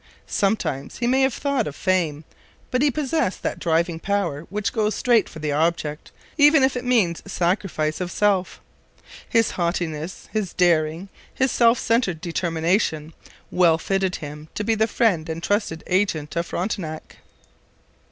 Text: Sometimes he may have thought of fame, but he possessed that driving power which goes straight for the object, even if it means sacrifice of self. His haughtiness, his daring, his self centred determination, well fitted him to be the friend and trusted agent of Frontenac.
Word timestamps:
Sometimes 0.25 0.97
he 0.97 1.05
may 1.05 1.21
have 1.21 1.33
thought 1.35 1.67
of 1.67 1.75
fame, 1.75 2.23
but 2.71 2.81
he 2.81 2.89
possessed 2.89 3.43
that 3.43 3.59
driving 3.59 3.99
power 3.99 4.47
which 4.49 4.73
goes 4.73 4.95
straight 4.95 5.29
for 5.29 5.37
the 5.37 5.51
object, 5.51 6.11
even 6.39 6.63
if 6.63 6.75
it 6.75 6.83
means 6.83 7.21
sacrifice 7.31 8.01
of 8.01 8.11
self. 8.11 8.59
His 9.29 9.51
haughtiness, 9.51 10.27
his 10.33 10.53
daring, 10.53 11.09
his 11.31 11.51
self 11.51 11.77
centred 11.77 12.19
determination, 12.19 13.13
well 13.51 13.77
fitted 13.77 14.15
him 14.15 14.49
to 14.55 14.63
be 14.63 14.73
the 14.73 14.87
friend 14.87 15.29
and 15.29 15.43
trusted 15.43 15.83
agent 15.85 16.35
of 16.35 16.47
Frontenac. 16.47 17.17